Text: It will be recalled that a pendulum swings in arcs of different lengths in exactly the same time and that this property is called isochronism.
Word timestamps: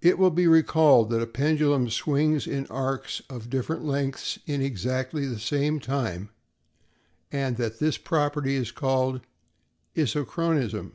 It 0.00 0.18
will 0.20 0.30
be 0.30 0.46
recalled 0.46 1.10
that 1.10 1.20
a 1.20 1.26
pendulum 1.26 1.90
swings 1.90 2.46
in 2.46 2.68
arcs 2.68 3.20
of 3.28 3.50
different 3.50 3.84
lengths 3.84 4.38
in 4.46 4.62
exactly 4.62 5.26
the 5.26 5.40
same 5.40 5.80
time 5.80 6.28
and 7.32 7.56
that 7.56 7.80
this 7.80 7.98
property 7.98 8.54
is 8.54 8.70
called 8.70 9.22
isochronism. 9.96 10.92